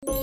[0.00, 0.16] Selamat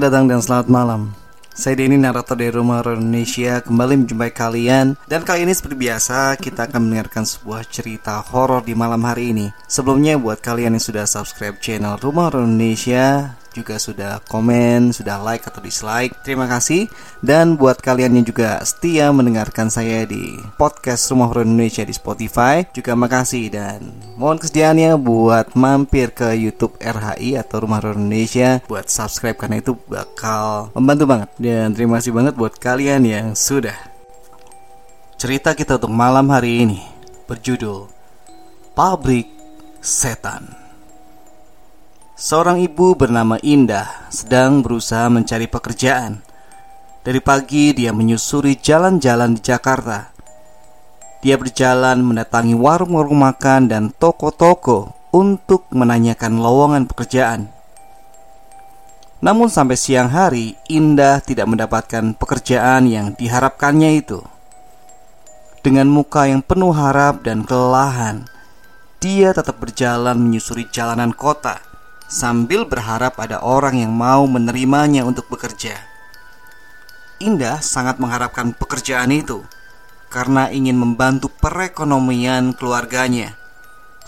[0.00, 1.12] datang dan selamat malam.
[1.52, 3.60] Saya Denny, narator dari Rumah Indonesia.
[3.60, 4.96] Kembali menjumpai kalian.
[5.04, 9.52] Dan kali ini seperti biasa Kita akan mendengarkan sebuah cerita horor di malam hari ini.
[9.68, 15.58] Sebelumnya buat kalian yang sudah subscribe channel Rumah Indonesia juga sudah komen, sudah like atau
[15.58, 16.14] dislike.
[16.22, 16.86] Terima kasih.
[17.18, 22.62] Dan buat kalian yang juga setia mendengarkan saya di podcast Rumah Horor Indonesia di Spotify,
[22.70, 28.86] juga makasih dan mohon kesediaannya buat mampir ke YouTube RHI atau Rumah Horor Indonesia buat
[28.86, 31.28] subscribe karena itu bakal membantu banget.
[31.42, 33.76] Dan terima kasih banget buat kalian yang sudah.
[35.18, 36.78] Cerita kita untuk malam hari ini
[37.26, 37.90] berjudul
[38.78, 39.26] Pabrik
[39.82, 40.67] Setan.
[42.18, 46.18] Seorang ibu bernama Indah sedang berusaha mencari pekerjaan.
[47.06, 50.10] Dari pagi dia menyusuri jalan-jalan di Jakarta.
[51.22, 57.54] Dia berjalan mendatangi warung-warung makan dan toko-toko untuk menanyakan lowongan pekerjaan.
[59.22, 64.26] Namun sampai siang hari, Indah tidak mendapatkan pekerjaan yang diharapkannya itu.
[65.62, 68.26] Dengan muka yang penuh harap dan kelelahan,
[68.98, 71.67] dia tetap berjalan menyusuri jalanan kota
[72.08, 75.76] sambil berharap ada orang yang mau menerimanya untuk bekerja.
[77.20, 79.44] Indah sangat mengharapkan pekerjaan itu
[80.08, 83.36] karena ingin membantu perekonomian keluarganya.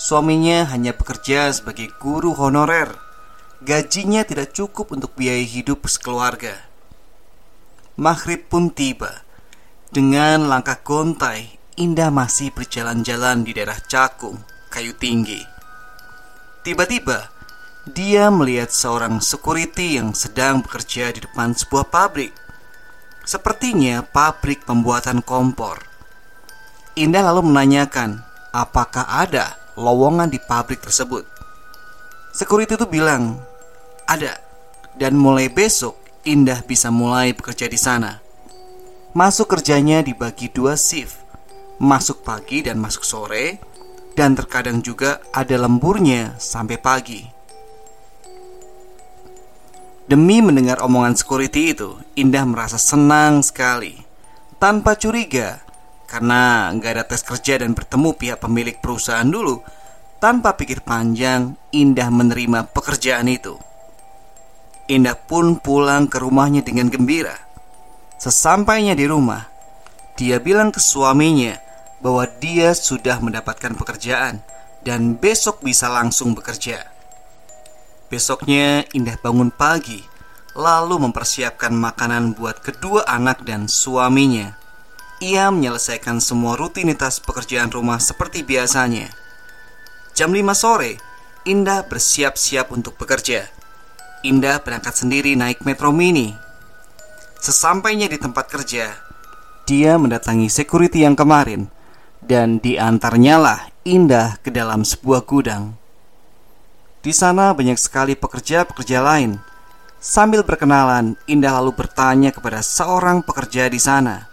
[0.00, 2.96] Suaminya hanya bekerja sebagai guru honorer.
[3.60, 6.56] Gajinya tidak cukup untuk biaya hidup sekeluarga.
[8.00, 9.28] Maghrib pun tiba.
[9.92, 14.40] Dengan langkah gontai, Indah masih berjalan-jalan di daerah Cakung,
[14.72, 15.44] Kayu Tinggi.
[16.64, 17.39] Tiba-tiba,
[17.88, 22.36] dia melihat seorang security yang sedang bekerja di depan sebuah pabrik.
[23.24, 25.80] Sepertinya pabrik pembuatan kompor.
[26.98, 28.20] Indah lalu menanyakan,
[28.52, 31.24] apakah ada lowongan di pabrik tersebut.
[32.36, 33.40] Security itu bilang,
[34.04, 34.36] ada.
[34.98, 35.96] Dan mulai besok,
[36.28, 38.20] Indah bisa mulai bekerja di sana.
[39.16, 41.16] Masuk kerjanya dibagi dua shift,
[41.80, 43.56] masuk pagi dan masuk sore,
[44.12, 47.39] dan terkadang juga ada lemburnya sampai pagi.
[50.10, 53.94] Demi mendengar omongan security itu, Indah merasa senang sekali.
[54.58, 55.62] Tanpa curiga,
[56.10, 59.62] karena nggak ada tes kerja dan bertemu pihak pemilik perusahaan dulu,
[60.18, 63.54] tanpa pikir panjang, Indah menerima pekerjaan itu.
[64.90, 67.38] Indah pun pulang ke rumahnya dengan gembira.
[68.18, 69.46] Sesampainya di rumah,
[70.18, 71.54] dia bilang ke suaminya
[72.02, 74.42] bahwa dia sudah mendapatkan pekerjaan
[74.82, 76.98] dan besok bisa langsung bekerja.
[78.10, 80.02] Besoknya Indah bangun pagi
[80.58, 84.58] Lalu mempersiapkan makanan buat kedua anak dan suaminya.
[85.22, 89.14] Ia menyelesaikan semua rutinitas pekerjaan rumah seperti biasanya.
[90.10, 90.98] Jam 5 sore
[91.46, 93.46] Indah bersiap-siap untuk bekerja.
[94.26, 96.34] Indah berangkat sendiri naik metro mini.
[97.40, 98.92] Sesampainya di tempat kerja
[99.64, 101.70] Dia mendatangi security yang kemarin.
[102.18, 105.79] Dan diantarnya lah Indah ke dalam sebuah gudang
[107.00, 109.40] di sana banyak sekali pekerja-pekerja lain.
[110.00, 114.28] Sambil berkenalan, Indah lalu bertanya kepada seorang pekerja di sana.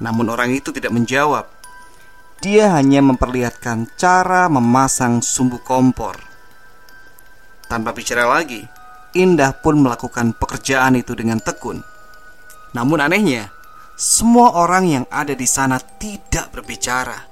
[0.00, 1.48] Namun orang itu tidak menjawab.
[2.40, 6.16] Dia hanya memperlihatkan cara memasang sumbu kompor.
[7.68, 8.64] Tanpa bicara lagi,
[9.16, 11.80] Indah pun melakukan pekerjaan itu dengan tekun.
[12.76, 13.52] Namun anehnya,
[13.96, 17.29] semua orang yang ada di sana tidak berbicara.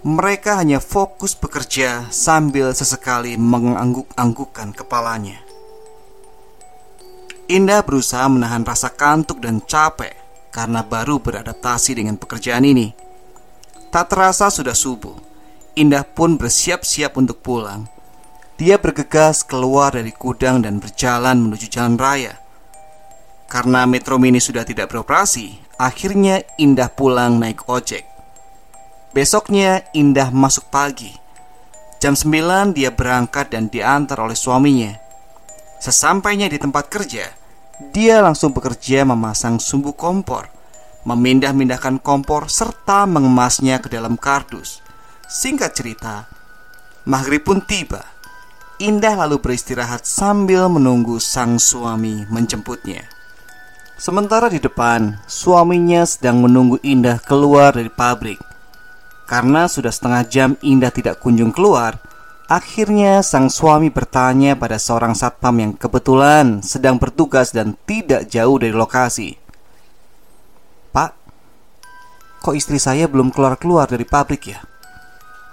[0.00, 5.44] Mereka hanya fokus bekerja sambil sesekali mengangguk-anggukkan kepalanya.
[7.52, 10.16] Indah berusaha menahan rasa kantuk dan capek
[10.48, 12.96] karena baru beradaptasi dengan pekerjaan ini.
[13.92, 15.20] Tak terasa sudah subuh.
[15.76, 17.84] Indah pun bersiap-siap untuk pulang.
[18.56, 22.40] Dia bergegas keluar dari gudang dan berjalan menuju jalan raya.
[23.52, 28.09] Karena metro mini sudah tidak beroperasi, akhirnya Indah pulang naik ojek.
[29.10, 31.10] Besoknya Indah masuk pagi.
[31.98, 34.94] Jam 9 dia berangkat dan diantar oleh suaminya.
[35.82, 37.26] Sesampainya di tempat kerja
[37.90, 40.46] Dia langsung bekerja memasang sumbu kompor
[41.02, 44.78] Memindah-mindahkan kompor serta mengemasnya ke dalam kardus.
[45.26, 46.30] Singkat cerita
[47.02, 48.06] Maghrib pun tiba.
[48.78, 53.10] Indah lalu beristirahat sambil menunggu sang suami menjemputnya.
[53.98, 58.49] Sementara di depan, suaminya sedang menunggu Indah keluar dari pabrik
[59.30, 62.02] karena sudah setengah jam Indah tidak kunjung keluar,
[62.50, 68.74] Akhirnya sang suami bertanya pada seorang satpam yang kebetulan sedang bertugas dan tidak jauh dari
[68.74, 69.38] lokasi.
[70.90, 71.14] Pak,
[72.42, 74.66] kok istri saya belum keluar-keluar dari pabrik ya?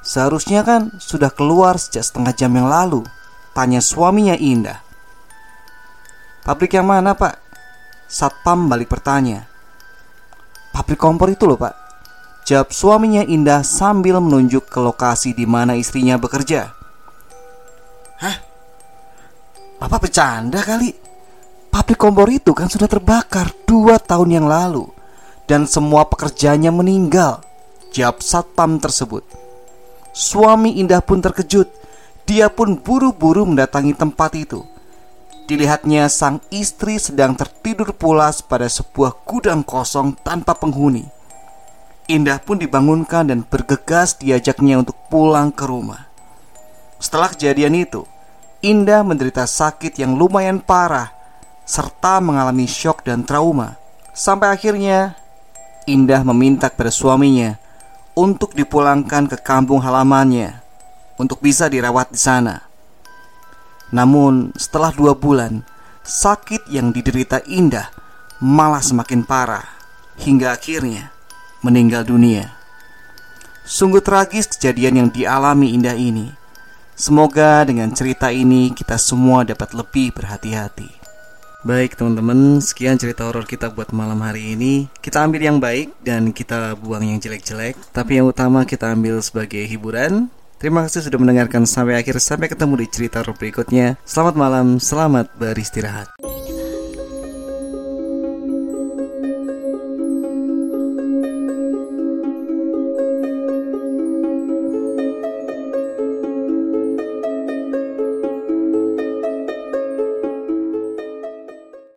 [0.02, 3.06] Seharusnya kan sudah keluar sejak setengah jam yang lalu.
[3.54, 4.82] Tanya suaminya Indah.
[6.50, 7.38] Pabrik yang mana pak?
[8.10, 9.46] Satpam balik bertanya.
[10.74, 11.87] Pabrik kompor itu loh pak.
[12.48, 16.72] Jawab suaminya Indah sambil menunjuk ke lokasi di mana istrinya bekerja.
[18.24, 18.38] Hah?
[19.84, 20.96] Bapak bercanda kali?
[21.68, 24.88] Pabrik kompor itu kan sudah terbakar dua tahun yang lalu
[25.46, 27.44] Dan semua pekerjanya meninggal
[27.94, 29.22] Jawab satpam tersebut
[30.16, 31.70] Suami Indah pun terkejut
[32.26, 34.66] Dia pun buru-buru mendatangi tempat itu
[35.46, 41.17] Dilihatnya sang istri sedang tertidur pulas pada sebuah gudang kosong tanpa penghuni
[42.08, 46.08] Indah pun dibangunkan dan bergegas diajaknya untuk pulang ke rumah
[46.98, 48.02] setelah kejadian itu,
[48.66, 51.14] Indah menderita sakit yang lumayan parah
[51.62, 53.78] serta mengalami syok dan trauma.
[54.18, 55.14] Sampai akhirnya
[55.86, 57.62] Indah meminta kepada suaminya
[58.18, 60.58] untuk dipulangkan ke kampung halamannya
[61.22, 62.66] untuk bisa dirawat di sana.
[63.94, 65.62] Namun setelah dua bulan,
[66.02, 67.94] sakit yang diderita Indah
[68.42, 69.70] malah semakin parah
[70.18, 71.14] hingga akhirnya
[71.66, 72.54] meninggal dunia.
[73.68, 76.32] Sungguh tragis kejadian yang dialami Indah ini.
[76.98, 80.90] Semoga dengan cerita ini kita semua dapat lebih berhati-hati.
[81.68, 84.88] Baik teman-teman, sekian cerita horor kita buat malam hari ini.
[85.04, 87.76] Kita ambil yang baik dan kita buang yang jelek-jelek.
[87.92, 90.32] Tapi yang utama kita ambil sebagai hiburan.
[90.58, 92.18] Terima kasih sudah mendengarkan sampai akhir.
[92.18, 94.00] Sampai ketemu di cerita horor berikutnya.
[94.08, 96.10] Selamat malam, selamat beristirahat.